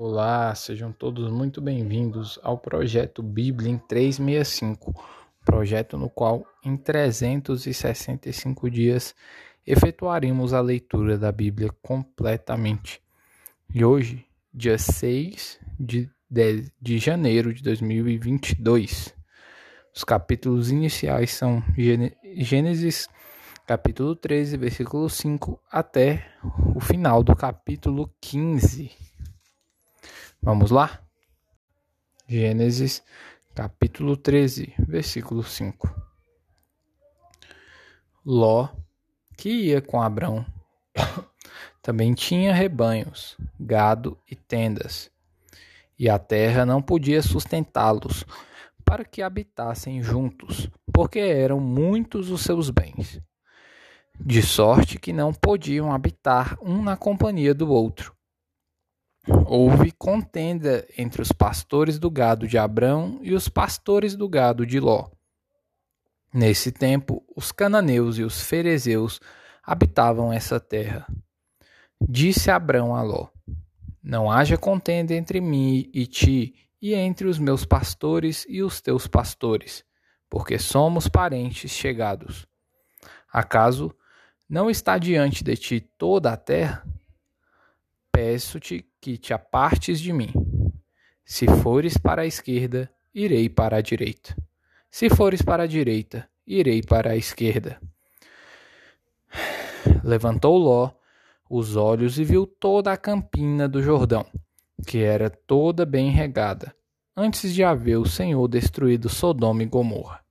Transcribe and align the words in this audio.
Olá, 0.00 0.54
sejam 0.54 0.92
todos 0.92 1.28
muito 1.28 1.60
bem-vindos 1.60 2.38
ao 2.44 2.56
projeto 2.56 3.20
Bíblia 3.20 3.68
em 3.68 3.78
365, 3.78 4.94
projeto 5.44 5.98
no 5.98 6.08
qual 6.08 6.46
em 6.64 6.76
365 6.76 8.70
dias 8.70 9.12
efetuaremos 9.66 10.52
a 10.52 10.60
leitura 10.60 11.18
da 11.18 11.32
Bíblia 11.32 11.70
completamente. 11.82 13.02
E 13.74 13.84
hoje, 13.84 14.24
dia 14.54 14.78
6 14.78 15.58
de, 15.80 16.08
de, 16.30 16.70
de 16.80 16.98
janeiro 16.98 17.52
de 17.52 17.60
2022, 17.64 19.12
os 19.92 20.04
capítulos 20.04 20.70
iniciais 20.70 21.32
são 21.32 21.60
Gênesis 22.36 23.08
capítulo 23.66 24.14
13, 24.14 24.58
versículo 24.58 25.10
5 25.10 25.60
até 25.72 26.24
o 26.72 26.78
final 26.78 27.24
do 27.24 27.34
capítulo 27.34 28.08
15. 28.20 29.07
Vamos 30.40 30.70
lá? 30.70 31.02
Gênesis, 32.28 33.02
capítulo 33.56 34.16
13, 34.16 34.72
versículo 34.78 35.42
5. 35.42 35.92
Ló, 38.24 38.68
que 39.36 39.50
ia 39.50 39.82
com 39.82 40.00
Abrão, 40.00 40.46
também 41.82 42.14
tinha 42.14 42.54
rebanhos, 42.54 43.36
gado 43.58 44.16
e 44.30 44.36
tendas, 44.36 45.10
e 45.98 46.08
a 46.08 46.20
terra 46.20 46.64
não 46.64 46.80
podia 46.80 47.20
sustentá-los 47.20 48.24
para 48.84 49.04
que 49.04 49.20
habitassem 49.20 50.00
juntos, 50.02 50.70
porque 50.92 51.18
eram 51.18 51.58
muitos 51.58 52.30
os 52.30 52.42
seus 52.42 52.70
bens, 52.70 53.20
de 54.20 54.40
sorte 54.40 55.00
que 55.00 55.12
não 55.12 55.32
podiam 55.32 55.92
habitar 55.92 56.56
um 56.62 56.80
na 56.80 56.96
companhia 56.96 57.52
do 57.52 57.68
outro. 57.68 58.17
Houve 59.46 59.92
contenda 59.92 60.86
entre 60.96 61.20
os 61.20 61.30
pastores 61.32 61.98
do 61.98 62.10
gado 62.10 62.48
de 62.48 62.56
Abrão 62.56 63.18
e 63.22 63.34
os 63.34 63.48
pastores 63.48 64.14
do 64.14 64.28
gado 64.28 64.64
de 64.64 64.80
Ló. 64.80 65.08
Nesse 66.32 66.72
tempo, 66.72 67.22
os 67.36 67.52
cananeus 67.52 68.18
e 68.18 68.22
os 68.22 68.40
ferezeus 68.40 69.20
habitavam 69.62 70.32
essa 70.32 70.58
terra. 70.58 71.06
Disse 72.00 72.50
Abrão 72.50 72.94
a 72.94 73.02
Ló: 73.02 73.28
Não 74.02 74.30
haja 74.30 74.56
contenda 74.56 75.14
entre 75.14 75.40
mim 75.40 75.90
e 75.92 76.06
ti, 76.06 76.54
e 76.80 76.94
entre 76.94 77.26
os 77.26 77.38
meus 77.38 77.64
pastores 77.64 78.46
e 78.48 78.62
os 78.62 78.80
teus 78.80 79.06
pastores, 79.06 79.84
porque 80.30 80.58
somos 80.58 81.08
parentes 81.08 81.70
chegados. 81.70 82.46
Acaso 83.30 83.94
não 84.48 84.70
está 84.70 84.96
diante 84.96 85.44
de 85.44 85.56
ti 85.56 85.80
toda 85.80 86.32
a 86.32 86.36
terra? 86.36 86.86
Peço-te 88.20 88.84
que 89.00 89.16
te 89.16 89.32
apartes 89.32 90.00
de 90.00 90.12
mim. 90.12 90.32
Se 91.24 91.46
fores 91.62 91.96
para 91.96 92.22
a 92.22 92.26
esquerda, 92.26 92.90
irei 93.14 93.48
para 93.48 93.76
a 93.76 93.80
direita. 93.80 94.36
Se 94.90 95.08
fores 95.08 95.40
para 95.40 95.62
a 95.62 95.66
direita, 95.68 96.28
irei 96.44 96.82
para 96.82 97.12
a 97.12 97.16
esquerda. 97.16 97.80
Levantou 100.02 100.58
Ló 100.58 100.90
os 101.48 101.76
olhos 101.76 102.18
e 102.18 102.24
viu 102.24 102.44
toda 102.44 102.92
a 102.92 102.96
campina 102.96 103.68
do 103.68 103.80
Jordão, 103.80 104.26
que 104.84 104.98
era 104.98 105.30
toda 105.30 105.86
bem 105.86 106.10
regada, 106.10 106.74
antes 107.16 107.54
de 107.54 107.62
haver 107.62 107.98
o 107.98 108.08
Senhor 108.08 108.48
destruído 108.48 109.08
Sodoma 109.08 109.62
e 109.62 109.66
Gomorra, 109.66 110.24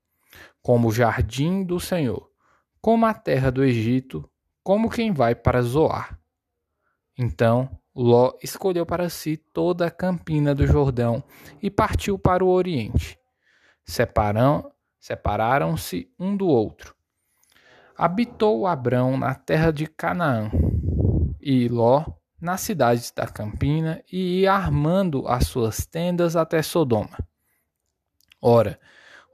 como 0.61 0.89
o 0.89 0.91
jardim 0.91 1.63
do 1.63 1.79
Senhor, 1.79 2.29
como 2.81 3.05
a 3.05 3.13
terra 3.13 3.49
do 3.49 3.63
Egito, 3.63 4.29
como 4.61 4.89
quem 4.89 5.13
vai 5.13 5.33
para 5.33 5.61
Zoar. 5.61 6.19
Então 7.17 7.69
Ló 7.95 8.33
escolheu 8.43 8.85
para 8.85 9.09
si 9.09 9.37
toda 9.37 9.87
a 9.87 9.91
campina 9.91 10.53
do 10.53 10.67
Jordão 10.67 11.23
e 11.61 11.71
partiu 11.71 12.19
para 12.19 12.45
o 12.45 12.49
oriente. 12.49 13.17
Separaram-se 14.99 16.07
um 16.19 16.37
do 16.37 16.47
outro. 16.47 16.95
Habitou 17.97 18.67
Abrão 18.67 19.17
na 19.17 19.33
terra 19.33 19.71
de 19.71 19.87
Canaã 19.87 20.51
e 21.41 21.67
Ló 21.67 22.05
nas 22.39 22.61
cidades 22.61 23.11
da 23.11 23.25
campina 23.25 24.03
e 24.11 24.41
ia 24.41 24.53
armando 24.53 25.27
as 25.27 25.47
suas 25.47 25.87
tendas 25.87 26.35
até 26.35 26.61
Sodoma. 26.61 27.17
Ora, 28.39 28.79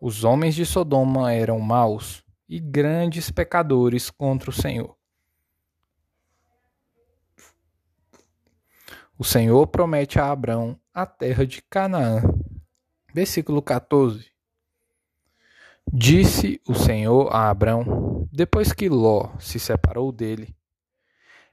os 0.01 0.23
homens 0.23 0.55
de 0.55 0.65
Sodoma 0.65 1.33
eram 1.33 1.59
maus 1.59 2.23
e 2.47 2.61
grandes 2.61 3.29
pecadores 3.29 4.09
contra 4.09 4.49
o 4.49 4.53
Senhor. 4.53 4.95
O 9.23 9.25
Senhor 9.25 9.65
promete 9.67 10.19
a 10.19 10.29
Abraão 10.29 10.77
a 10.93 11.05
terra 11.05 11.47
de 11.47 11.61
Canaã. 11.61 12.21
Versículo 13.13 13.61
14. 13.61 14.29
Disse 15.93 16.59
o 16.67 16.73
Senhor 16.73 17.33
a 17.33 17.49
Abraão, 17.49 18.27
depois 18.29 18.73
que 18.73 18.89
Ló 18.89 19.29
se 19.39 19.59
separou 19.59 20.11
dele: 20.11 20.53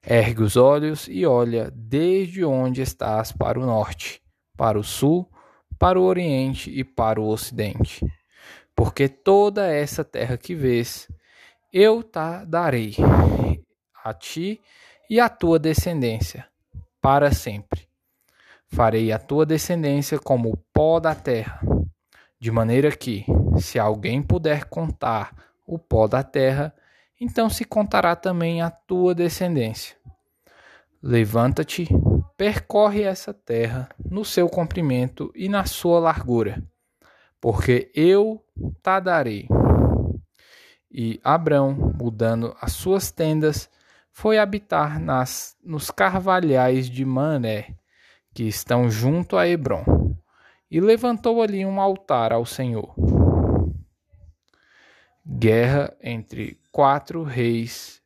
Ergue 0.05 0.43
os 0.43 0.57
olhos 0.57 1.07
e 1.07 1.25
olha 1.25 1.71
desde 1.73 2.45
onde 2.45 2.83
estás 2.83 3.31
para 3.31 3.57
o 3.61 3.65
norte, 3.65 4.21
para 4.57 4.77
o 4.77 4.83
sul, 4.83 5.31
para 5.79 5.97
o 5.97 6.03
oriente 6.03 6.73
e 6.73 6.83
para 6.83 7.21
o 7.21 7.29
ocidente. 7.29 8.05
Porque 8.75 9.09
toda 9.09 9.73
essa 9.73 10.03
terra 10.03 10.37
que 10.37 10.57
vês, 10.57 11.09
eu 11.73 12.03
te 12.03 12.45
darei 12.49 12.97
a 14.03 14.13
ti 14.13 14.61
e 15.09 15.21
à 15.21 15.29
tua 15.29 15.57
descendência 15.57 16.50
para 17.01 17.33
sempre. 17.33 17.89
Farei 18.69 19.11
a 19.11 19.19
tua 19.19 19.45
descendência 19.45 20.19
como 20.19 20.51
o 20.51 20.57
pó 20.73 21.01
da 21.01 21.15
terra, 21.15 21.61
de 22.39 22.51
maneira 22.51 22.91
que, 22.91 23.25
se 23.59 23.79
alguém 23.79 24.23
puder 24.23 24.67
contar 24.67 25.35
o 25.67 25.79
pó 25.79 26.07
da 26.07 26.23
terra, 26.23 26.75
então 27.21 27.51
se 27.51 27.65
contará 27.65 28.15
também 28.15 28.63
a 28.63 28.71
tua 28.71 29.15
descendência. 29.15 29.97
Levanta-te, 31.03 31.89
percorre 32.37 33.03
essa 33.03 33.35
terra 33.35 33.89
no 34.09 34.25
seu 34.25 34.49
comprimento 34.49 35.33
e 35.35 35.49
na 35.49 35.65
sua 35.65 35.99
largura, 35.99 36.63
porque 37.41 37.91
eu 37.95 38.45
te 38.83 39.01
darei. 39.01 39.49
E 40.91 41.21
Abrão, 41.23 41.95
mudando 41.99 42.57
as 42.61 42.73
suas 42.73 43.11
tendas, 43.11 43.71
foi 44.13 44.39
habitar 44.39 45.01
nas, 45.01 45.57
nos 45.65 45.91
carvalhais 45.91 46.89
de 46.89 47.05
Mané, 47.05 47.75
que 48.35 48.45
estão 48.45 48.91
junto 48.91 49.37
a 49.37 49.47
Hebron, 49.47 50.17
e 50.71 50.81
levantou 50.81 51.43
ali 51.43 51.65
um 51.65 51.81
altar 51.81 52.33
ao 52.33 52.47
Senhor. 52.47 52.95
Guerra 55.25 55.97
entre 56.03 56.61
quatro 56.73 57.23
reis. 57.23 58.01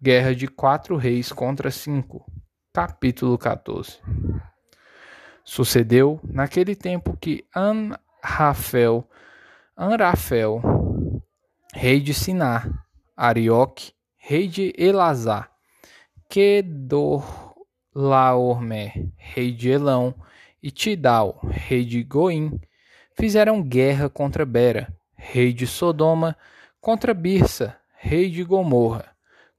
Guerra 0.00 0.34
de 0.34 0.48
quatro 0.48 0.96
reis 0.96 1.32
contra 1.32 1.70
cinco. 1.70 2.24
Capítulo 2.72 3.36
14. 3.36 4.00
Sucedeu 5.44 6.20
naquele 6.24 6.74
tempo 6.74 7.16
que 7.16 7.44
Anrafel, 7.54 9.08
Anrafel, 9.76 10.62
rei 11.74 12.00
de 12.00 12.14
Sinar, 12.14 12.68
Arioque, 13.16 13.92
rei 14.24 14.46
de 14.46 14.72
Elazar, 14.78 15.50
Kedorlaomer, 16.28 17.32
rei 19.16 19.50
de 19.50 19.68
Elão, 19.68 20.14
e 20.62 20.70
Tidal, 20.70 21.40
rei 21.50 21.84
de 21.84 22.04
Goim, 22.04 22.60
fizeram 23.16 23.60
guerra 23.60 24.08
contra 24.08 24.46
Bera, 24.46 24.94
rei 25.16 25.52
de 25.52 25.66
Sodoma, 25.66 26.36
contra 26.80 27.12
Birsa, 27.12 27.76
rei 27.96 28.30
de 28.30 28.44
Gomorra, 28.44 29.10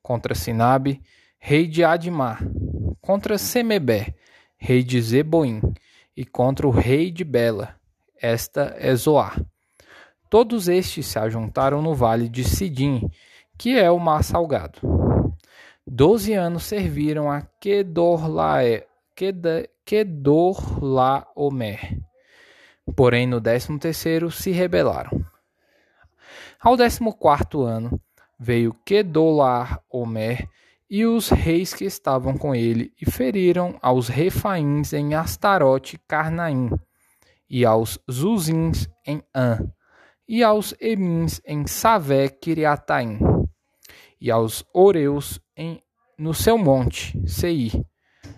contra 0.01 0.33
Sinabe, 0.33 1.01
rei 1.37 1.67
de 1.67 1.83
Admar, 1.83 2.41
contra 3.01 3.37
Semebé, 3.37 4.15
rei 4.55 4.81
de 4.81 5.01
Zeboim, 5.01 5.59
e 6.15 6.23
contra 6.23 6.65
o 6.65 6.71
rei 6.71 7.11
de 7.11 7.25
Bela, 7.25 7.75
esta 8.15 8.73
é 8.77 8.95
Zoar. 8.95 9.43
Todos 10.29 10.69
estes 10.69 11.05
se 11.07 11.19
ajuntaram 11.19 11.81
no 11.81 11.93
vale 11.93 12.29
de 12.29 12.45
Sidim, 12.45 13.11
que 13.63 13.79
é 13.79 13.89
o 13.89 13.97
mar 13.97 14.25
salgado. 14.25 14.81
Doze 15.87 16.33
anos 16.33 16.65
serviram 16.65 17.31
a 17.31 17.43
Kedorlaomer. 19.85 21.97
Porém, 22.93 23.25
no 23.25 23.39
décimo 23.39 23.79
terceiro 23.79 24.29
se 24.29 24.51
rebelaram. 24.51 25.25
Ao 26.59 26.75
décimo 26.75 27.13
quarto 27.13 27.61
ano 27.61 27.97
veio 28.37 28.75
Kedorlaomer 28.85 30.45
e 30.89 31.05
os 31.05 31.29
reis 31.29 31.73
que 31.73 31.85
estavam 31.85 32.37
com 32.37 32.53
ele 32.53 32.91
e 33.01 33.09
feriram 33.09 33.79
aos 33.81 34.09
refaíns 34.09 34.91
em 34.91 35.15
Astarote 35.15 35.97
Carnaim 36.05 36.69
e 37.49 37.63
aos 37.63 37.97
zuzins 38.11 38.89
em 39.07 39.23
An 39.33 39.71
e 40.27 40.43
aos 40.43 40.75
emins 40.81 41.39
em 41.45 41.65
Savé 41.65 42.27
Kiriataim 42.27 43.32
e 44.23 44.31
aos 44.31 44.63
Oreus 44.73 45.37
em, 45.55 45.83
no 46.17 46.33
seu 46.33 46.57
monte, 46.57 47.13
Seir, 47.27 47.73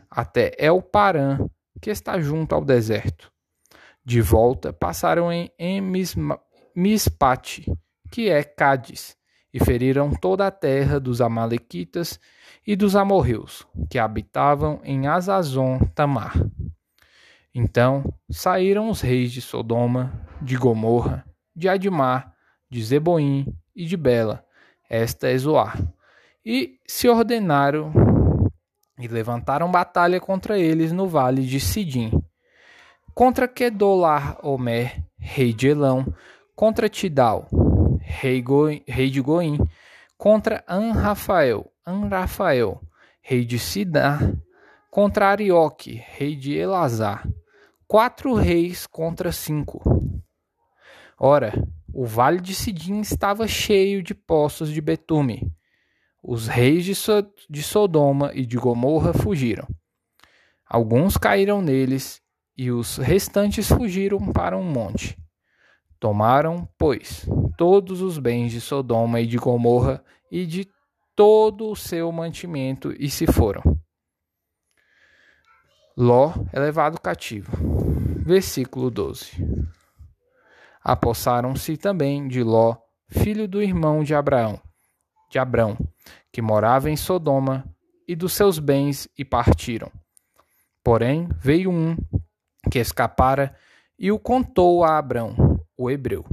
até 0.10 0.52
El 0.58 0.82
Paran, 0.82 1.48
que 1.80 1.92
está 1.92 2.20
junto 2.20 2.56
ao 2.56 2.66
deserto. 2.66 3.32
De 4.04 4.20
volta, 4.20 4.74
passaram 4.74 5.32
em, 5.32 5.82
Mispate, 6.76 7.72
que 8.12 8.32
é 8.32 8.44
Cádiz, 8.44 9.16
e 9.54 9.64
feriram 9.64 10.10
toda 10.10 10.48
a 10.48 10.52
terra 10.52 11.00
dos 11.00 11.22
Amalequitas 11.22 12.20
e 12.66 12.76
dos 12.76 12.96
amorreus, 12.96 13.68
que 13.88 14.00
habitavam 14.00 14.82
em 14.84 15.06
Azazon 15.06 15.78
Tamar. 15.94 16.34
Então 17.54 18.12
saíram 18.30 18.90
os 18.90 19.02
reis 19.02 19.32
de 19.32 19.40
Sodoma, 19.40 20.28
de 20.42 20.58
Gomorra, 20.58 21.24
de 21.56 21.70
Admar, 21.70 22.34
de 22.70 22.84
Zeboim 22.84 23.56
e 23.76 23.86
de 23.86 23.96
Bela, 23.96 24.45
esta 24.90 25.28
é 25.28 25.38
Zoar, 25.38 25.78
e 26.46 26.80
se 26.88 27.08
ordenaram 27.10 27.92
e 29.00 29.08
levantaram 29.08 29.72
batalha 29.72 30.20
contra 30.20 30.58
eles 30.58 30.92
no 30.92 31.08
vale 31.08 31.44
de 31.46 31.60
Sidim, 31.60 32.12
contra 33.14 33.48
Kedolar 33.48 34.38
Omer, 34.46 35.04
rei 35.18 35.54
de 35.54 35.68
Elão, 35.68 36.06
contra 36.56 36.90
Tidal, 36.90 37.48
rei, 38.00 38.44
rei 38.88 39.10
de 39.10 39.22
Goim, 39.22 39.58
contra 40.18 40.64
Anrafael, 40.68 41.72
Anrafael, 41.86 42.82
rei 43.22 43.44
de 43.44 43.60
Sidar, 43.60 44.20
contra 44.90 45.30
Arioque, 45.30 46.02
rei 46.18 46.36
de 46.36 46.56
Elazar, 46.56 47.28
quatro 47.88 48.34
reis 48.34 48.88
contra 48.88 49.32
cinco. 49.32 49.82
Ora, 51.20 51.54
o 51.98 52.06
vale 52.06 52.42
de 52.42 52.54
Sidim 52.54 53.00
estava 53.00 53.48
cheio 53.48 54.04
de 54.04 54.14
poços 54.14 54.70
de 54.70 54.82
betume. 54.82 55.50
Os 56.22 56.46
reis 56.46 56.84
de, 56.84 56.94
so 56.94 57.26
de 57.50 57.64
Sodoma 57.64 58.32
e 58.34 58.46
de 58.46 58.58
Gomorra 58.58 59.14
fugiram. 59.14 59.66
Alguns 60.68 61.16
caíram 61.16 61.62
neles, 61.62 62.22
e 62.58 62.70
os 62.70 62.98
restantes 62.98 63.70
fugiram 63.70 64.20
para 64.34 64.58
um 64.58 64.64
monte. 64.64 65.18
Tomaram, 65.98 66.68
pois, 66.78 67.26
todos 67.58 68.02
os 68.02 68.20
bens 68.20 68.52
de 68.52 68.60
Sodoma 68.60 69.22
e 69.22 69.26
de 69.26 69.38
Gomorra 69.38 70.04
e 70.30 70.46
de 70.46 70.68
todo 71.16 71.70
o 71.70 71.78
seu 71.78 72.12
mantimento 72.12 72.94
e 73.00 73.10
se 73.10 73.26
foram. 73.26 73.64
Ló 75.96 76.34
é 76.52 76.60
levado 76.60 77.00
cativo. 77.00 77.56
Versículo 78.26 78.92
12. 78.92 79.32
Apossaram-se 80.88 81.78
também 81.78 82.28
de 82.28 82.44
Ló, 82.44 82.78
filho 83.10 83.48
do 83.48 83.60
irmão 83.60 84.04
de 84.04 84.14
Abraão, 84.14 84.62
de 85.32 85.40
Abrão, 85.40 85.76
que 86.32 86.44
morava 86.44 86.92
em 86.92 86.96
Sodoma, 86.96 87.66
e 88.08 88.16
dos 88.16 88.34
seus 88.34 88.60
bens 88.60 89.10
e 89.18 89.26
partiram. 89.26 89.92
Porém, 90.84 91.28
veio 91.40 91.72
um 91.72 91.98
que 92.70 92.78
escapara 92.78 93.56
e 93.98 94.12
o 94.12 94.20
contou 94.20 94.84
a 94.84 95.00
Abrão, 95.00 95.60
o 95.76 95.90
hebreu. 95.90 96.24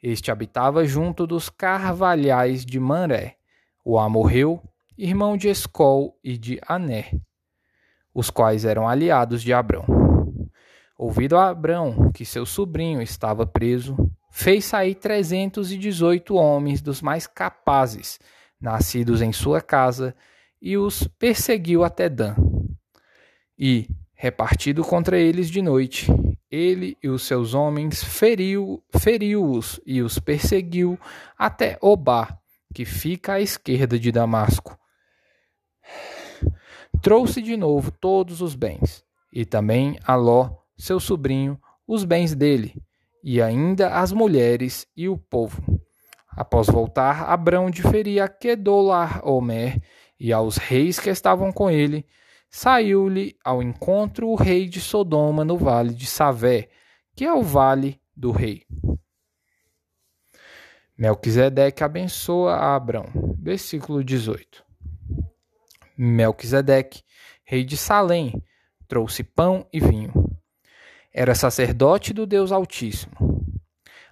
Este 0.00 0.30
habitava 0.30 0.84
junto 0.84 1.26
dos 1.26 1.48
carvalhais 1.48 2.64
de 2.64 2.78
Manré, 2.78 3.36
o 3.84 3.98
amorreu, 3.98 4.62
irmão 4.96 5.36
de 5.36 5.48
Escol 5.48 6.16
e 6.22 6.38
de 6.38 6.60
Ané, 6.68 7.10
os 8.14 8.30
quais 8.30 8.64
eram 8.64 8.86
aliados 8.86 9.42
de 9.42 9.52
Abrão. 9.52 9.95
Ouvido 10.98 11.36
a 11.36 11.48
Abrão 11.48 12.10
que 12.10 12.24
seu 12.24 12.46
sobrinho 12.46 13.02
estava 13.02 13.46
preso, 13.46 13.96
fez 14.30 14.64
sair 14.64 14.94
trezentos 14.94 15.70
e 15.70 15.76
dezoito 15.76 16.36
homens 16.36 16.80
dos 16.80 17.02
mais 17.02 17.26
capazes, 17.26 18.18
nascidos 18.60 19.20
em 19.20 19.32
sua 19.32 19.60
casa, 19.60 20.14
e 20.60 20.76
os 20.78 21.06
perseguiu 21.18 21.84
até 21.84 22.08
Dan. 22.08 22.34
E, 23.58 23.88
repartido 24.14 24.82
contra 24.82 25.18
eles 25.18 25.50
de 25.50 25.60
noite, 25.60 26.06
ele 26.50 26.96
e 27.02 27.08
os 27.08 27.22
seus 27.22 27.52
homens 27.52 28.02
feriu, 28.02 28.82
feriu-os 28.98 29.78
e 29.84 30.00
os 30.00 30.18
perseguiu 30.18 30.98
até 31.36 31.76
Obá, 31.82 32.38
que 32.74 32.86
fica 32.86 33.34
à 33.34 33.40
esquerda 33.40 33.98
de 33.98 34.10
Damasco. 34.10 34.78
Trouxe 37.02 37.42
de 37.42 37.56
novo 37.56 37.90
todos 37.90 38.40
os 38.40 38.54
bens, 38.54 39.04
e 39.32 39.44
também 39.44 39.98
a 40.04 40.14
Ló, 40.14 40.65
seu 40.76 41.00
sobrinho, 41.00 41.60
os 41.86 42.04
bens 42.04 42.34
dele, 42.34 42.74
e 43.22 43.40
ainda 43.40 43.98
as 43.98 44.12
mulheres 44.12 44.86
e 44.96 45.08
o 45.08 45.16
povo. 45.16 45.62
Após 46.28 46.66
voltar, 46.66 47.30
Abrão 47.30 47.70
diferia 47.70 48.24
a 48.24 48.28
Kedolar 48.28 49.26
Omer 49.26 49.80
e 50.18 50.32
aos 50.32 50.56
reis 50.56 50.98
que 50.98 51.08
estavam 51.08 51.50
com 51.50 51.70
ele, 51.70 52.06
saiu-lhe 52.50 53.36
ao 53.44 53.62
encontro 53.62 54.28
o 54.28 54.34
rei 54.34 54.68
de 54.68 54.80
Sodoma 54.80 55.44
no 55.44 55.56
vale 55.56 55.94
de 55.94 56.06
Savé, 56.06 56.68
que 57.14 57.24
é 57.24 57.32
o 57.32 57.42
vale 57.42 58.00
do 58.14 58.30
rei. 58.30 58.64
Melquisedeque 60.96 61.84
abençoa 61.84 62.54
a 62.54 62.74
Abrão. 62.74 63.06
Versículo 63.38 64.02
18. 64.02 64.64
Melquisedeque, 65.96 67.02
rei 67.44 67.64
de 67.64 67.76
Salém, 67.76 68.42
trouxe 68.88 69.22
pão 69.22 69.66
e 69.72 69.78
vinho. 69.78 70.12
Era 71.18 71.34
sacerdote 71.34 72.12
do 72.12 72.26
Deus 72.26 72.52
Altíssimo. 72.52 73.16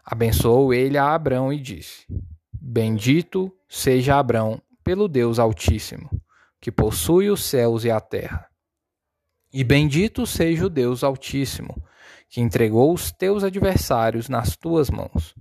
Abençoou 0.02 0.72
ele 0.72 0.96
a 0.96 1.14
Abrão 1.14 1.52
e 1.52 1.60
disse: 1.60 2.06
Bendito 2.50 3.54
seja 3.68 4.18
Abrão 4.18 4.60
pelo 4.82 5.06
Deus 5.06 5.38
Altíssimo 5.38 6.08
que 6.64 6.72
possui 6.72 7.28
os 7.28 7.44
céus 7.44 7.84
e 7.84 7.90
a 7.90 8.00
terra. 8.00 8.48
E 9.52 9.62
bendito 9.62 10.26
seja 10.26 10.64
o 10.64 10.70
Deus 10.70 11.04
Altíssimo, 11.04 11.76
que 12.26 12.40
entregou 12.40 12.90
os 12.90 13.12
teus 13.12 13.44
adversários 13.44 14.30
nas 14.30 14.56
tuas 14.56 14.88
mãos, 14.88 15.34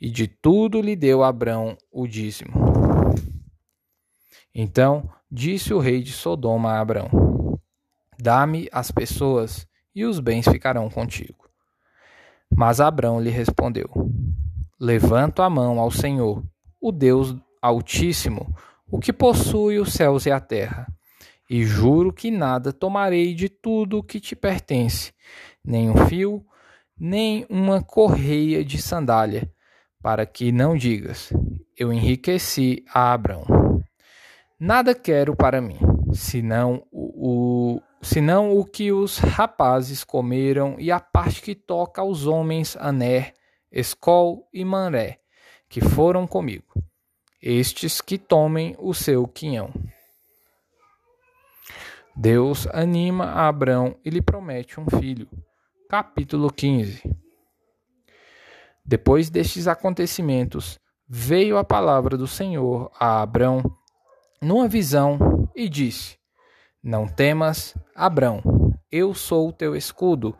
e 0.00 0.08
de 0.08 0.26
tudo 0.26 0.80
lhe 0.80 0.96
deu 0.96 1.22
Abrão 1.22 1.76
o 1.92 2.06
dízimo. 2.06 2.54
Então 4.54 5.06
disse 5.30 5.74
o 5.74 5.78
rei 5.78 6.02
de 6.02 6.12
Sodoma 6.12 6.70
a 6.70 6.80
Abrão: 6.80 7.10
Dá-me 8.18 8.66
as 8.72 8.90
pessoas, 8.90 9.68
e 9.94 10.04
os 10.04 10.18
bens 10.20 10.46
ficarão 10.48 10.90
contigo. 10.90 11.48
Mas 12.50 12.80
Abrão 12.80 13.20
lhe 13.20 13.30
respondeu: 13.30 13.88
Levanto 14.78 15.42
a 15.42 15.48
mão 15.48 15.78
ao 15.78 15.90
Senhor, 15.90 16.42
o 16.80 16.92
Deus 16.92 17.34
Altíssimo, 17.62 18.54
o 18.90 18.98
que 18.98 19.12
possui 19.12 19.78
os 19.78 19.92
céus 19.92 20.26
e 20.26 20.30
a 20.30 20.40
terra. 20.40 20.86
E 21.48 21.64
juro 21.64 22.12
que 22.12 22.30
nada 22.30 22.72
tomarei 22.72 23.34
de 23.34 23.48
tudo 23.48 23.98
o 23.98 24.02
que 24.02 24.18
te 24.18 24.34
pertence, 24.34 25.12
nem 25.64 25.90
um 25.90 26.06
fio, 26.06 26.44
nem 26.98 27.46
uma 27.50 27.82
correia 27.82 28.64
de 28.64 28.80
sandália, 28.80 29.50
para 30.02 30.26
que 30.26 30.52
não 30.52 30.76
digas: 30.76 31.32
Eu 31.76 31.92
enriqueci 31.92 32.84
a 32.92 33.12
Abrão. 33.12 33.44
Nada 34.58 34.94
quero 34.94 35.34
para 35.36 35.60
mim, 35.60 35.78
senão 36.12 36.86
o, 36.90 37.76
o, 37.76 37.82
senão 38.04 38.56
o 38.56 38.64
que 38.64 38.92
os 38.92 39.18
rapazes 39.18 40.04
comeram 40.04 40.76
e 40.78 40.92
a 40.92 41.00
parte 41.00 41.40
que 41.40 41.54
toca 41.54 42.02
aos 42.02 42.26
homens 42.26 42.76
Aner, 42.78 43.32
Escol 43.72 44.46
e 44.52 44.64
Manré, 44.64 45.20
que 45.68 45.80
foram 45.80 46.26
comigo 46.26 46.74
estes 47.42 48.00
que 48.00 48.16
tomem 48.16 48.74
o 48.78 48.94
seu 48.94 49.26
quinhão. 49.28 49.70
Deus 52.16 52.66
anima 52.72 53.24
a 53.24 53.48
Abrão 53.48 53.96
e 54.04 54.08
lhe 54.08 54.22
promete 54.22 54.80
um 54.80 54.86
filho. 54.98 55.28
Capítulo 55.90 56.50
15 56.50 57.02
Depois 58.84 59.28
destes 59.28 59.66
acontecimentos, 59.66 60.78
veio 61.06 61.58
a 61.58 61.64
palavra 61.64 62.16
do 62.16 62.26
Senhor 62.26 62.90
a 62.98 63.20
Abrão 63.20 63.62
numa 64.40 64.68
visão 64.68 65.50
e 65.54 65.68
disse: 65.68 66.16
Não 66.86 67.08
temas, 67.08 67.74
Abrão, 67.94 68.42
eu 68.92 69.14
sou 69.14 69.48
o 69.48 69.52
teu 69.54 69.74
escudo, 69.74 70.36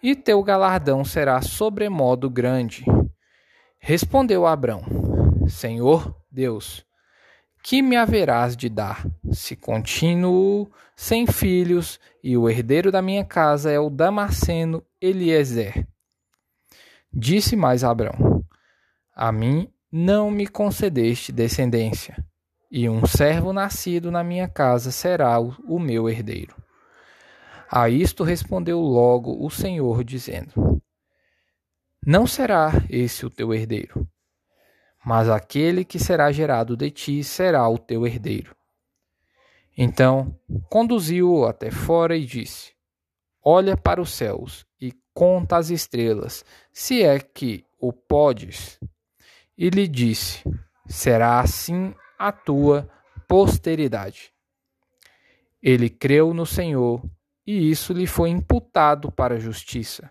e 0.00 0.14
teu 0.14 0.40
galardão 0.44 1.04
será 1.04 1.42
sobremodo 1.42 2.30
grande. 2.30 2.84
Respondeu 3.80 4.46
Abrão: 4.46 4.84
Senhor, 5.48 6.14
Deus, 6.30 6.86
que 7.64 7.82
me 7.82 7.96
haverás 7.96 8.56
de 8.56 8.68
dar, 8.68 9.04
se 9.32 9.56
continuo 9.56 10.70
sem 10.94 11.26
filhos 11.26 11.98
e 12.22 12.36
o 12.36 12.48
herdeiro 12.48 12.92
da 12.92 13.02
minha 13.02 13.24
casa 13.24 13.72
é 13.72 13.80
o 13.80 13.90
Damasceno 13.90 14.86
Eliezer? 15.00 15.84
Disse 17.12 17.56
mais 17.56 17.82
Abrão: 17.82 18.44
A 19.16 19.32
mim 19.32 19.68
não 19.90 20.30
me 20.30 20.46
concedeste 20.46 21.32
descendência, 21.32 22.24
e 22.70 22.88
um 22.88 23.06
servo 23.06 23.52
nascido 23.52 24.10
na 24.10 24.22
minha 24.22 24.48
casa 24.48 24.90
será 24.90 25.38
o, 25.40 25.78
meu 25.78 26.08
herdeiro. 26.08 26.54
A 27.70 27.88
isto 27.88 28.24
respondeu 28.24 28.80
logo 28.80 29.44
o 29.44 29.50
Senhor, 29.50 30.04
dizendo: 30.04 30.80
Não 32.04 32.26
será 32.26 32.72
esse 32.88 33.24
o 33.26 33.30
teu 33.30 33.52
herdeiro 33.52 34.08
mas 35.08 35.28
aquele 35.28 35.86
que 35.86 35.98
será 35.98 36.30
gerado 36.30 36.76
de 36.76 36.90
ti 36.90 37.24
será 37.24 37.66
o 37.68 37.78
teu 37.78 38.06
herdeiro. 38.06 38.54
Então 39.74 40.38
conduziu-o 40.68 41.46
até 41.46 41.70
fora 41.70 42.14
e 42.14 42.26
disse: 42.26 42.72
Olha 43.42 43.76
para 43.76 44.02
os 44.02 44.10
céus 44.10 44.66
e 44.78 44.92
conta 45.14 45.56
as 45.56 45.70
estrelas, 45.70 46.44
se 46.72 47.02
é 47.02 47.18
que 47.18 47.64
o 47.80 47.90
podes. 47.90 48.78
E 49.56 49.70
lhe 49.70 49.88
disse: 49.88 50.42
Será 50.86 51.40
assim 51.40 51.94
a 52.18 52.32
tua 52.32 52.88
posteridade. 53.28 54.32
Ele 55.62 55.88
creu 55.88 56.32
no 56.34 56.46
Senhor, 56.46 57.02
e 57.46 57.70
isso 57.70 57.92
lhe 57.92 58.06
foi 58.06 58.30
imputado 58.30 59.10
para 59.10 59.40
justiça. 59.40 60.08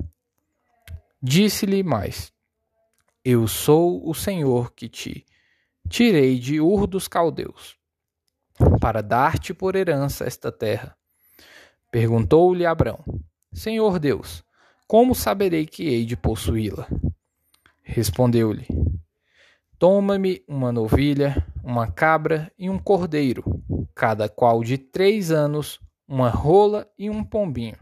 Disse-lhe 1.22 1.84
mais: 1.84 2.32
Eu 3.24 3.48
sou 3.48 4.08
o 4.08 4.14
Senhor 4.14 4.72
que 4.74 4.88
te 4.88 5.26
tirei 5.90 6.38
de 6.40 6.60
Ur 6.60 6.86
dos 6.86 7.08
Caldeus, 7.08 7.78
para 8.80 9.02
dar-te 9.02 9.54
por 9.54 9.76
herança 9.76 10.26
esta 10.26 10.52
terra. 10.52 10.96
Perguntou-lhe 11.92 12.66
Abrão: 12.66 13.04
Senhor 13.54 14.00
Deus, 14.00 14.44
como 14.88 15.16
saberei 15.16 15.66
que 15.66 15.84
hei 15.88 16.06
de 16.06 16.16
possuí-la? 16.16 16.88
Respondeu-lhe: 17.84 18.68
Toma-me 19.80 20.44
uma 20.48 20.72
novilha, 20.72 21.46
uma 21.68 21.86
cabra 21.86 22.50
e 22.58 22.70
um 22.70 22.80
cordeiro, 22.80 23.44
cada 23.94 24.30
qual 24.30 24.64
de 24.64 24.78
três 24.78 25.32
anos, 25.32 25.82
uma 26.08 26.30
rola 26.30 26.90
e 26.98 27.10
um 27.10 27.26
pombinho. 27.26 27.76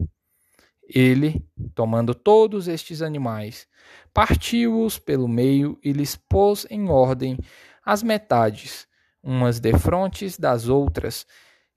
Ele, 0.90 1.48
tomando 1.76 2.16
todos 2.16 2.68
estes 2.68 3.04
animais, 3.04 3.68
partiu-os 4.12 4.98
pelo 4.98 5.28
meio 5.28 5.78
e 5.84 5.92
lhes 5.92 6.16
pôs 6.16 6.66
em 6.72 6.90
ordem 6.90 7.38
as 7.86 8.02
metades, 8.02 8.88
umas 9.22 9.60
defrontes 9.60 10.36
das 10.36 10.68
outras, 10.68 11.28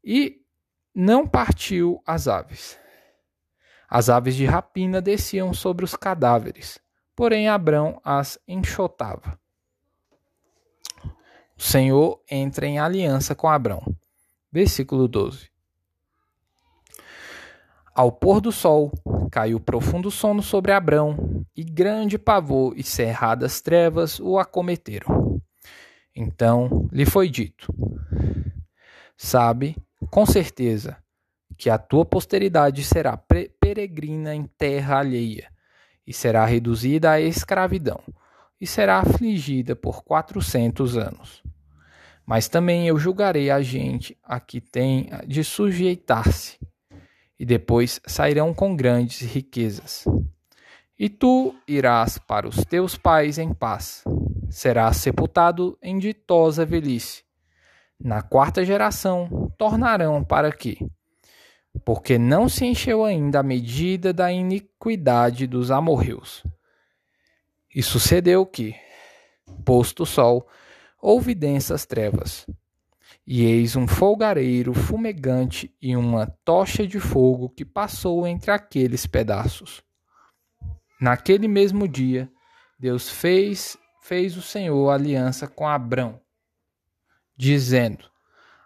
e 0.02 0.40
não 0.94 1.28
partiu 1.28 2.02
as 2.06 2.26
aves. 2.26 2.78
As 3.86 4.08
aves 4.08 4.34
de 4.34 4.46
rapina 4.46 5.02
desciam 5.02 5.52
sobre 5.52 5.84
os 5.84 5.94
cadáveres, 5.94 6.80
porém 7.14 7.48
Abrão 7.48 8.00
as 8.02 8.38
enxotava. 8.48 9.38
O 11.58 11.62
Senhor 11.62 12.22
entra 12.30 12.66
em 12.66 12.78
aliança 12.78 13.34
com 13.34 13.48
Abrão. 13.48 13.82
Versículo 14.50 15.08
12. 15.08 15.50
Ao 17.92 18.12
pôr 18.12 18.40
do 18.40 18.52
sol, 18.52 18.92
caiu 19.28 19.58
profundo 19.58 20.08
sono 20.08 20.40
sobre 20.40 20.70
Abrão, 20.70 21.44
e 21.56 21.64
grande 21.64 22.16
pavor 22.16 22.74
e 22.76 22.84
cerradas 22.84 23.60
trevas 23.60 24.20
o 24.20 24.38
acometeram. 24.38 25.42
Então 26.14 26.88
lhe 26.92 27.04
foi 27.04 27.28
dito: 27.28 27.74
Sabe, 29.16 29.76
com 30.12 30.24
certeza, 30.24 30.96
que 31.56 31.68
a 31.68 31.76
tua 31.76 32.04
posteridade 32.04 32.84
será 32.84 33.16
peregrina 33.16 34.32
em 34.32 34.44
terra 34.44 35.00
alheia, 35.00 35.50
e 36.06 36.12
será 36.12 36.46
reduzida 36.46 37.10
à 37.10 37.20
escravidão, 37.20 38.00
e 38.60 38.66
será 38.66 39.00
afligida 39.00 39.74
por 39.74 40.04
quatrocentos 40.04 40.96
anos. 40.96 41.42
Mas 42.28 42.46
também 42.46 42.86
eu 42.86 42.98
julgarei 42.98 43.50
a 43.50 43.62
gente 43.62 44.14
a 44.22 44.38
que 44.38 44.60
tem 44.60 45.08
de 45.26 45.42
sujeitar-se 45.42 46.58
e 47.40 47.46
depois 47.46 48.02
sairão 48.06 48.52
com 48.52 48.76
grandes 48.76 49.22
riquezas. 49.22 50.04
E 50.98 51.08
tu 51.08 51.54
irás 51.66 52.18
para 52.18 52.46
os 52.46 52.56
teus 52.66 52.98
pais 52.98 53.38
em 53.38 53.54
paz, 53.54 54.04
serás 54.50 54.98
sepultado 54.98 55.78
em 55.82 55.98
ditosa 55.98 56.66
velhice. 56.66 57.24
Na 57.98 58.20
quarta 58.20 58.62
geração 58.62 59.50
tornarão 59.56 60.22
para 60.22 60.48
aqui, 60.48 60.86
porque 61.82 62.18
não 62.18 62.46
se 62.46 62.66
encheu 62.66 63.06
ainda 63.06 63.40
a 63.40 63.42
medida 63.42 64.12
da 64.12 64.30
iniquidade 64.30 65.46
dos 65.46 65.70
amorreus. 65.70 66.44
E 67.74 67.82
sucedeu 67.82 68.44
que, 68.44 68.76
posto 69.64 70.02
o 70.02 70.06
sol, 70.06 70.46
houve 71.00 71.34
densas 71.34 71.86
trevas, 71.86 72.46
e 73.26 73.44
eis 73.44 73.76
um 73.76 73.86
folgareiro 73.86 74.72
fumegante 74.74 75.74
e 75.80 75.96
uma 75.96 76.26
tocha 76.44 76.86
de 76.86 76.98
fogo 76.98 77.48
que 77.50 77.64
passou 77.64 78.26
entre 78.26 78.50
aqueles 78.50 79.06
pedaços. 79.06 79.82
Naquele 81.00 81.46
mesmo 81.46 81.86
dia, 81.86 82.30
Deus 82.78 83.08
fez, 83.08 83.76
fez 84.00 84.36
o 84.36 84.42
Senhor 84.42 84.90
aliança 84.90 85.46
com 85.46 85.66
Abrão, 85.66 86.20
dizendo: 87.36 88.10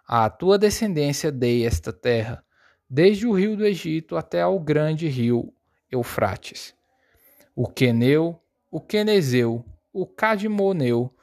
À 0.07 0.29
tua 0.29 0.57
descendência 0.57 1.31
dei 1.31 1.65
esta 1.65 1.93
terra, 1.93 2.43
desde 2.89 3.27
o 3.27 3.33
rio 3.33 3.55
do 3.55 3.65
Egito 3.65 4.15
até 4.15 4.41
ao 4.41 4.59
grande 4.59 5.07
rio 5.07 5.53
Eufrates. 5.91 6.73
O 7.55 7.67
Queneu, 7.67 8.41
o 8.71 8.81
Quenezeu, 8.81 9.63
o 9.91 10.07
Cadimoneu, 10.07 11.13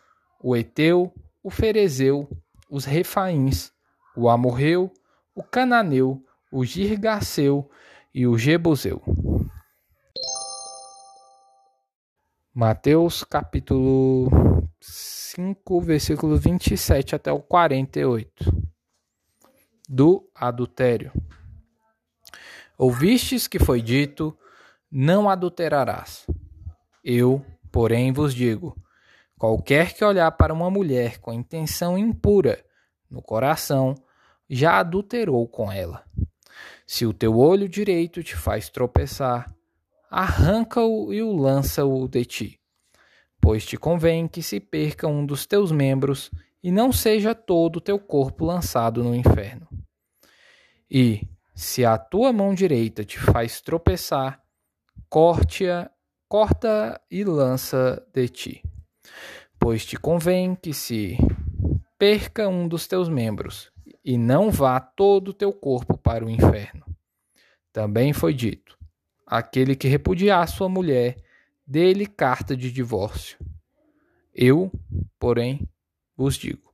o 0.43 0.57
Eteu, 0.57 1.13
o 1.43 1.51
Ferezeu, 1.51 2.29
os 2.71 2.85
Refaíns, 2.85 3.73
o 4.17 4.29
Amorreu, 4.29 4.93
o 5.35 5.43
Cananeu, 5.43 6.25
o 6.51 6.65
Girgaceu 6.65 7.71
e 8.15 8.27
o 8.27 8.39
Jebuseu. 8.39 9.03
Mateus 12.53 13.23
capítulo 13.23 14.29
5, 14.81 15.81
versículo 15.81 16.37
27 16.37 17.15
até 17.15 17.31
o 17.31 17.41
48. 17.41 18.71
Do 19.89 20.29
adultério. 20.35 21.13
Ouvistes 22.79 23.47
que 23.47 23.59
foi 23.59 23.83
dito: 23.83 24.37
Não 24.91 25.29
adulterarás. 25.29 26.27
Eu, 27.05 27.45
porém, 27.71 28.13
vos 28.13 28.35
digo: 28.35 28.77
Qualquer 29.41 29.95
que 29.95 30.05
olhar 30.05 30.31
para 30.33 30.53
uma 30.53 30.71
mulher 30.71 31.17
com 31.19 31.33
intenção 31.33 31.97
impura 31.97 32.63
no 33.11 33.23
coração, 33.23 33.95
já 34.51 34.79
adulterou 34.79 35.49
com 35.49 35.73
ela. 35.73 36.05
Se 36.87 37.07
o 37.07 37.15
teu 37.15 37.39
olho 37.39 37.67
direito 37.67 38.23
te 38.23 38.37
faz 38.37 38.69
tropeçar, 38.69 39.51
arranca-o 40.11 41.11
e 41.11 41.23
o 41.23 41.35
lança-o 41.35 42.07
de 42.07 42.23
ti. 42.27 42.61
Pois 43.41 43.65
te 43.65 43.79
convém 43.79 44.29
que 44.29 44.43
se 44.43 44.61
perca 44.61 45.09
um 45.09 45.25
dos 45.25 45.47
teus 45.47 45.73
membros 45.73 46.31
e 46.63 46.71
não 46.71 46.93
seja 46.93 47.35
todo 47.35 47.77
o 47.77 47.81
teu 47.81 47.99
corpo 47.99 48.45
lançado 48.45 49.03
no 49.03 49.15
inferno. 49.15 49.67
E, 50.91 51.27
se 51.55 51.83
a 51.83 51.97
tua 51.97 52.31
mão 52.31 52.53
direita 52.53 53.07
te 53.07 53.19
faz 53.19 53.63
tropeçar, 53.63 54.43
corte-a, 55.09 55.91
corta 56.29 57.01
e 57.11 57.25
lança 57.25 58.07
de 58.13 58.29
ti 58.29 58.70
pois 59.59 59.85
te 59.85 59.97
convém 59.97 60.55
que 60.55 60.73
se 60.73 61.19
perca 61.99 62.49
um 62.49 62.67
dos 62.67 62.87
teus 62.87 63.11
membros, 63.11 63.71
e 64.03 64.17
não 64.17 64.51
vá 64.51 64.81
todo 64.81 65.29
o 65.29 65.35
teu 65.35 65.53
corpo 65.53 65.99
para 65.99 66.25
o 66.25 66.31
inferno. 66.31 66.85
Também 67.71 68.15
foi 68.15 68.33
dito: 68.33 68.79
aquele 69.27 69.77
que 69.77 69.87
repudiar 69.87 70.49
sua 70.49 70.69
mulher, 70.69 71.17
dê-lhe 71.67 72.07
carta 72.07 72.57
de 72.57 72.73
divórcio. 72.73 73.39
Eu, 74.35 74.73
porém, 75.19 75.69
vos 76.17 76.37
digo: 76.37 76.73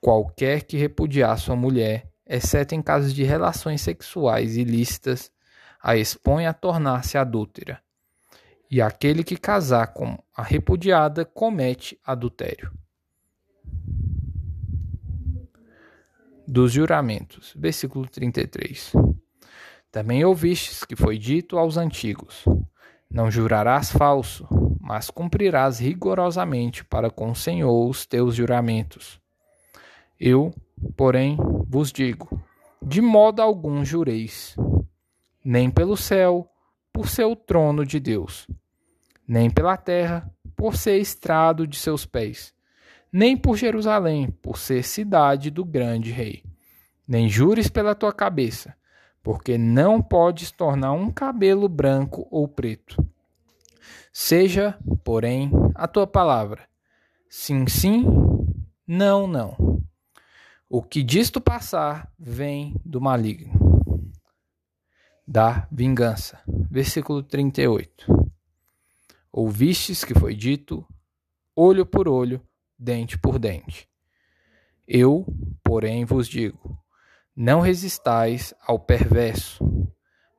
qualquer 0.00 0.62
que 0.62 0.76
repudiar 0.76 1.36
sua 1.36 1.56
mulher, 1.56 2.08
exceto 2.24 2.76
em 2.76 2.80
casos 2.80 3.12
de 3.12 3.24
relações 3.24 3.80
sexuais 3.80 4.56
ilícitas, 4.56 5.32
a 5.82 5.96
expõe 5.96 6.46
a 6.46 6.52
tornar-se 6.54 7.18
adúltera 7.18 7.82
e 8.70 8.82
aquele 8.82 9.24
que 9.24 9.36
casar 9.36 9.88
com 9.88 10.18
a 10.36 10.42
repudiada 10.42 11.24
comete 11.24 11.98
adultério. 12.04 12.72
Dos 16.46 16.72
juramentos, 16.72 17.52
versículo 17.56 18.06
33. 18.06 18.92
Também 19.90 20.24
ouvistes 20.24 20.84
que 20.84 20.96
foi 20.96 21.18
dito 21.18 21.58
aos 21.58 21.76
antigos: 21.76 22.44
Não 23.10 23.30
jurarás 23.30 23.90
falso, 23.90 24.46
mas 24.80 25.10
cumprirás 25.10 25.78
rigorosamente 25.78 26.84
para 26.84 27.10
com 27.10 27.30
o 27.30 27.36
Senhor 27.36 27.88
os 27.88 28.06
teus 28.06 28.34
juramentos. 28.34 29.20
Eu, 30.18 30.54
porém, 30.96 31.36
vos 31.66 31.92
digo: 31.92 32.42
de 32.82 33.00
modo 33.00 33.42
algum 33.42 33.84
jureis, 33.84 34.56
nem 35.44 35.70
pelo 35.70 35.96
céu, 35.96 36.48
por 36.98 37.08
ser 37.08 37.26
o 37.26 37.36
trono 37.36 37.86
de 37.86 38.00
Deus, 38.00 38.48
nem 39.24 39.48
pela 39.48 39.76
terra, 39.76 40.28
por 40.56 40.74
ser 40.74 40.98
estrado 40.98 41.64
de 41.64 41.78
seus 41.78 42.04
pés, 42.04 42.52
nem 43.12 43.36
por 43.36 43.56
Jerusalém, 43.56 44.32
por 44.42 44.58
ser 44.58 44.82
cidade 44.82 45.48
do 45.48 45.64
grande 45.64 46.10
rei. 46.10 46.42
Nem 47.06 47.28
jures 47.28 47.68
pela 47.68 47.94
tua 47.94 48.12
cabeça, 48.12 48.74
porque 49.22 49.56
não 49.56 50.02
podes 50.02 50.50
tornar 50.50 50.90
um 50.90 51.08
cabelo 51.08 51.68
branco 51.68 52.26
ou 52.32 52.48
preto. 52.48 52.96
Seja, 54.12 54.76
porém, 55.04 55.52
a 55.76 55.86
tua 55.86 56.04
palavra 56.04 56.62
sim, 57.30 57.64
sim, 57.68 58.04
não, 58.84 59.28
não. 59.28 59.56
O 60.68 60.82
que 60.82 61.04
disto 61.04 61.40
passar 61.40 62.10
vem 62.18 62.74
do 62.84 63.00
maligno. 63.00 63.57
Da 65.30 65.68
vingança. 65.70 66.40
Versículo 66.70 67.22
38. 67.22 68.06
Ouvistes 69.30 70.02
que 70.02 70.18
foi 70.18 70.34
dito: 70.34 70.86
olho 71.54 71.84
por 71.84 72.08
olho, 72.08 72.40
dente 72.78 73.18
por 73.18 73.38
dente. 73.38 73.86
Eu, 74.86 75.26
porém, 75.62 76.06
vos 76.06 76.26
digo: 76.26 76.82
não 77.36 77.60
resistais 77.60 78.54
ao 78.66 78.78
perverso, 78.78 79.62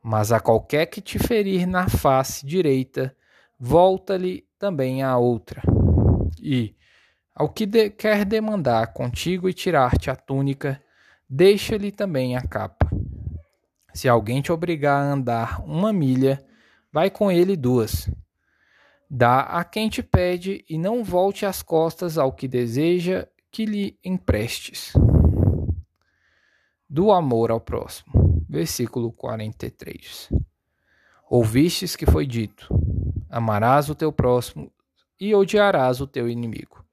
mas 0.02 0.32
a 0.32 0.40
qualquer 0.40 0.88
que 0.88 1.02
te 1.02 1.20
ferir 1.20 1.68
na 1.68 1.88
face 1.88 2.44
direita, 2.44 3.16
volta-lhe 3.60 4.44
também 4.58 5.04
a 5.04 5.16
outra. 5.20 5.62
E, 6.42 6.76
ao 7.36 7.48
que 7.48 7.68
de 7.68 7.92
quer 7.92 8.26
demandar 8.26 8.92
contigo 8.92 9.48
e 9.48 9.54
tirar-te 9.54 10.10
a 10.10 10.16
túnica, 10.16 10.82
deixa-lhe 11.30 11.92
também 11.92 12.36
a 12.36 12.42
capa. 12.42 12.90
Se 13.94 14.08
alguém 14.08 14.42
te 14.42 14.52
obrigar 14.52 15.02
a 15.02 15.14
andar 15.14 15.62
uma 15.64 15.92
milha, 15.92 16.44
vai 16.92 17.10
com 17.10 17.32
ele 17.32 17.56
duas. 17.56 18.10
Dá 19.10 19.42
a 19.42 19.64
quem 19.64 19.90
te 19.90 20.04
pede 20.04 20.64
e 20.70 20.78
não 20.78 21.04
volte 21.04 21.46
as 21.46 21.62
costas 21.62 22.18
ao 22.18 22.32
que 22.32 22.48
deseja 22.48 23.28
que 23.52 23.66
lhe 23.66 23.98
emprestes. 24.04 24.94
Do 26.88 27.12
amor 27.12 27.52
ao 27.52 27.60
próximo. 27.60 28.46
Versículo 28.48 29.12
43. 29.12 30.30
Ouvistes 31.30 31.96
que 31.96 32.06
foi 32.06 32.26
dito: 32.26 32.68
Amarás 33.30 33.90
o 33.90 33.96
teu 33.96 34.12
próximo 34.12 34.72
e 35.20 35.36
odiarás 35.36 36.02
o 36.02 36.08
teu 36.08 36.28
inimigo. 36.28 36.84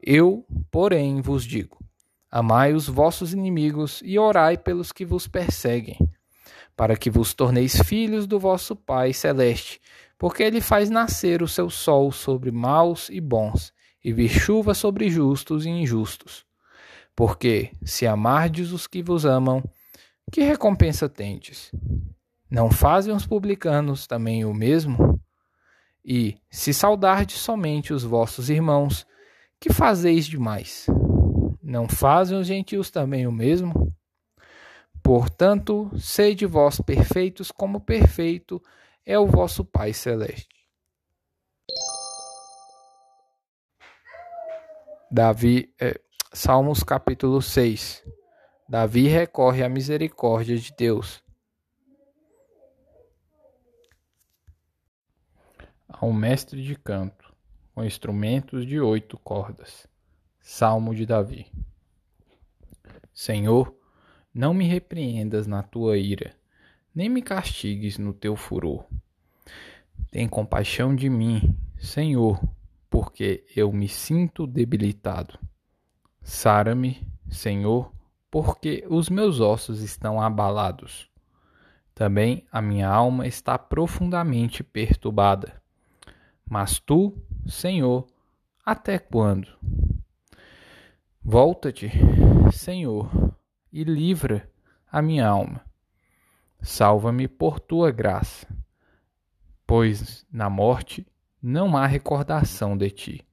Eu, 0.00 0.46
porém, 0.70 1.20
vos 1.20 1.44
digo: 1.44 1.78
Amai 2.30 2.72
os 2.72 2.88
vossos 2.88 3.32
inimigos 3.32 4.00
e 4.04 4.18
orai 4.18 4.56
pelos 4.56 4.92
que 4.92 5.04
vos 5.04 5.26
perseguem, 5.26 5.98
para 6.78 6.96
que 6.96 7.10
vos 7.10 7.34
torneis 7.34 7.76
filhos 7.84 8.26
do 8.26 8.38
vosso 8.40 8.74
Pai 8.74 9.12
celeste 9.12 9.78
porque 10.18 10.42
ele 10.42 10.60
faz 10.60 10.90
nascer 10.90 11.42
o 11.42 11.48
seu 11.48 11.70
sol 11.70 12.10
sobre 12.10 12.50
maus 12.50 13.08
e 13.08 13.20
bons, 13.20 13.72
e 14.04 14.12
vir 14.12 14.28
chuva 14.28 14.74
sobre 14.74 15.08
justos 15.08 15.64
e 15.64 15.68
injustos. 15.68 16.44
Porque, 17.14 17.70
se 17.84 18.06
amardes 18.06 18.72
os 18.72 18.86
que 18.86 19.02
vos 19.02 19.24
amam, 19.24 19.62
que 20.32 20.42
recompensa 20.42 21.08
tendes? 21.08 21.70
Não 22.50 22.70
fazem 22.70 23.14
os 23.14 23.26
publicanos 23.26 24.06
também 24.06 24.44
o 24.44 24.52
mesmo? 24.52 25.20
E, 26.04 26.36
se 26.50 26.74
saudardes 26.74 27.38
somente 27.38 27.92
os 27.92 28.02
vossos 28.02 28.50
irmãos, 28.50 29.06
que 29.60 29.72
fazeis 29.72 30.26
demais? 30.26 30.86
Não 31.62 31.88
fazem 31.88 32.38
os 32.38 32.46
gentios 32.46 32.90
também 32.90 33.26
o 33.26 33.32
mesmo? 33.32 33.92
Portanto, 35.08 35.90
sede 35.98 36.44
vós 36.44 36.82
perfeitos 36.82 37.50
como 37.50 37.80
perfeito 37.80 38.62
é 39.06 39.18
o 39.18 39.26
vosso 39.26 39.64
Pai 39.64 39.94
Celeste. 39.94 40.68
Davi, 45.10 45.74
é, 45.80 45.98
Salmos 46.30 46.82
capítulo 46.82 47.40
6. 47.40 48.04
Davi 48.68 49.08
recorre 49.08 49.64
à 49.64 49.68
misericórdia 49.70 50.58
de 50.58 50.74
Deus. 50.76 51.24
A 55.88 56.04
um 56.04 56.12
mestre 56.12 56.62
de 56.62 56.76
canto, 56.76 57.34
com 57.74 57.82
instrumentos 57.82 58.66
de 58.66 58.78
oito 58.78 59.16
cordas. 59.16 59.86
Salmo 60.38 60.94
de 60.94 61.06
Davi. 61.06 61.50
Senhor, 63.14 63.77
não 64.38 64.54
me 64.54 64.66
repreendas 64.66 65.48
na 65.48 65.64
tua 65.64 65.98
ira 65.98 66.38
nem 66.94 67.08
me 67.08 67.22
castigues 67.22 67.98
no 67.98 68.12
teu 68.12 68.34
furor. 68.34 68.84
Tem 70.10 70.28
compaixão 70.28 70.96
de 70.96 71.08
mim, 71.08 71.56
Senhor, 71.78 72.40
porque 72.90 73.44
eu 73.54 73.72
me 73.72 73.88
sinto 73.88 74.46
debilitado. 74.48 75.38
Sara-me, 76.22 77.06
Senhor, 77.30 77.92
porque 78.30 78.84
os 78.88 79.08
meus 79.08 79.38
ossos 79.38 79.80
estão 79.80 80.20
abalados. 80.20 81.08
Também 81.94 82.44
a 82.50 82.60
minha 82.60 82.88
alma 82.88 83.26
está 83.26 83.58
profundamente 83.58 84.64
perturbada. 84.64 85.60
Mas 86.48 86.78
tu, 86.78 87.16
Senhor, 87.46 88.06
até 88.64 88.98
quando? 88.98 89.48
Volta-te, 91.22 91.90
Senhor, 92.52 93.27
e 93.72 93.84
livra 93.84 94.50
a 94.90 95.02
minha 95.02 95.26
alma. 95.26 95.64
Salva-me 96.60 97.28
por 97.28 97.60
tua 97.60 97.90
graça, 97.90 98.46
pois 99.66 100.26
na 100.32 100.50
morte 100.50 101.06
não 101.40 101.76
há 101.76 101.86
recordação 101.86 102.76
de 102.76 102.90
ti. 102.90 103.28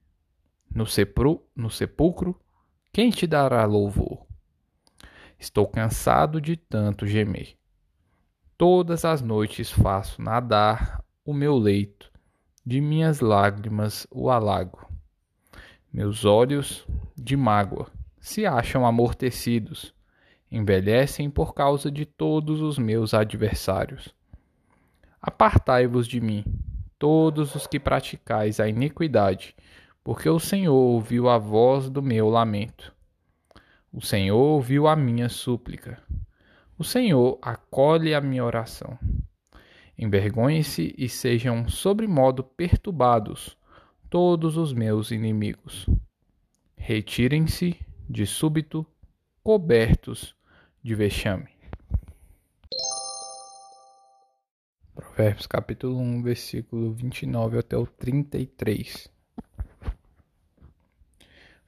No, 0.74 0.86
sepru, 0.86 1.44
no 1.56 1.70
sepulcro, 1.70 2.40
quem 2.92 3.10
te 3.10 3.26
dará 3.26 3.66
louvor? 3.66 4.26
Estou 5.40 5.68
cansado 5.68 6.40
de 6.40 6.56
tanto 6.56 7.08
gemer. 7.08 7.58
Todas 8.58 9.04
as 9.04 9.22
noites 9.22 9.72
faço 9.72 10.22
nadar 10.22 11.04
o 11.26 11.34
meu 11.34 11.58
leito, 11.58 12.12
de 12.66 12.80
minhas 12.80 13.20
lágrimas 13.22 14.06
o 14.12 14.30
alago. 14.30 14.88
Meus 15.92 16.26
olhos, 16.26 16.86
de 17.16 17.36
mágoa, 17.36 17.90
se 18.20 18.46
acham 18.46 18.86
amortecidos 18.86 19.95
envelhecem 20.56 21.30
por 21.30 21.54
causa 21.54 21.92
de 21.92 22.06
todos 22.06 22.62
os 22.62 22.80
meus 22.80 23.14
adversários. 23.14 24.16
Apartai-vos 25.22 26.08
de 26.08 26.22
mim, 26.22 26.46
todos 26.98 27.56
os 27.56 27.68
que 27.68 27.78
praticais 27.78 28.62
a 28.62 28.70
iniquidade, 28.70 29.54
porque 30.02 30.30
o 30.30 30.40
Senhor 30.40 30.74
ouviu 30.74 31.28
a 31.28 31.38
voz 31.38 31.90
do 31.90 32.02
meu 32.02 32.30
lamento. 32.30 32.94
O 33.92 34.02
Senhor 34.02 34.38
ouviu 34.38 34.88
a 34.88 34.96
minha 34.96 35.28
súplica. 35.28 36.02
O 36.78 36.86
Senhor 36.86 37.38
acolhe 37.42 38.14
a 38.14 38.22
minha 38.22 38.46
oração. 38.46 38.98
Envergonhem-se 39.98 40.96
e 40.98 41.10
sejam 41.10 41.68
sobremodo 41.68 42.44
perturbados 42.44 43.58
todos 44.10 44.56
os 44.56 44.72
meus 44.72 45.12
inimigos. 45.12 45.86
Retirem-se 46.78 47.78
de 48.10 48.26
súbito 48.26 48.86
cobertos 49.44 50.36
de 50.86 50.94
vexame. 50.94 51.48
Provérbios 54.94 55.48
capítulo 55.48 55.98
1, 55.98 56.22
versículo 56.22 56.94
29 56.94 57.58
até 57.58 57.76
o 57.76 57.88
33. 57.88 59.10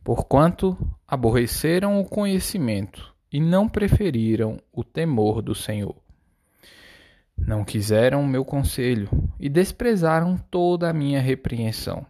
Porquanto 0.03 0.77
aborreceram 1.08 1.99
o 1.99 2.06
conhecimento 2.06 3.12
e 3.34 3.39
não 3.39 3.67
preferiram 3.67 4.62
o 4.71 4.84
temor 4.84 5.41
do 5.41 5.56
Senhor. 5.56 5.95
Não 7.36 7.65
quiseram 7.65 8.23
meu 8.23 8.45
conselho 8.45 9.10
e 9.39 9.49
desprezaram 9.49 10.38
toda 10.38 10.91
a 10.91 10.93
minha 10.93 11.19
repreensão. 11.19 12.06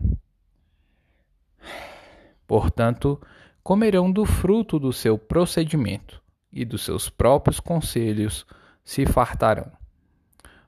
Portanto, 2.45 3.17
comerão 3.63 4.11
do 4.11 4.25
fruto 4.25 4.77
do 4.77 4.91
seu 4.91 5.17
procedimento, 5.17 6.21
e 6.57 6.65
dos 6.65 6.83
seus 6.83 7.07
próprios 7.07 7.59
conselhos 7.59 8.43
se 8.83 9.05
fartarão. 9.05 9.71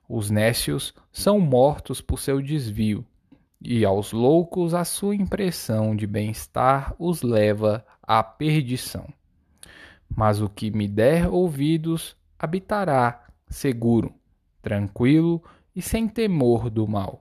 Os 0.08 0.30
nécios 0.30 0.94
são 1.12 1.40
mortos 1.40 2.00
por 2.00 2.20
seu 2.20 2.40
desvio, 2.40 3.04
e 3.60 3.84
aos 3.84 4.12
loucos 4.12 4.76
a 4.76 4.86
sua 4.86 5.16
impressão 5.16 5.96
de 5.96 6.06
bem-estar 6.06 6.96
os 7.00 7.24
leva 7.24 7.84
à 8.04 8.24
perdição. 8.24 9.08
Mas 10.16 10.40
o 10.40 10.48
que 10.48 10.70
me 10.70 10.88
der 10.88 11.28
ouvidos 11.28 12.16
habitará 12.38 13.28
seguro, 13.48 14.14
tranquilo 14.62 15.44
e 15.76 15.82
sem 15.82 16.08
temor 16.08 16.70
do 16.70 16.88
mal. 16.88 17.20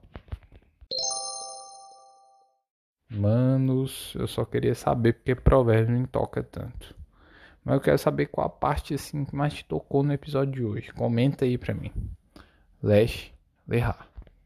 Manos, 3.09 4.13
eu 4.15 4.27
só 4.27 4.45
queria 4.45 4.75
saber 4.75 5.13
porque 5.13 5.33
Provérbios 5.33 5.99
me 5.99 6.05
toca 6.05 6.43
tanto. 6.43 6.98
Mas 7.69 7.75
eu 7.75 7.81
quero 7.81 7.99
saber 7.99 8.25
qual 8.25 8.47
a 8.47 8.49
parte 8.49 8.95
assim 8.95 9.23
que 9.23 9.35
mais 9.35 9.53
te 9.53 9.63
tocou 9.63 10.01
no 10.01 10.11
episódio 10.11 10.53
de 10.53 10.63
hoje. 10.63 10.91
Comenta 10.91 11.45
aí 11.45 11.55
pra 11.55 11.71
mim. 11.71 11.91
Lesh 12.81 13.31
Lerrar. 13.67 14.08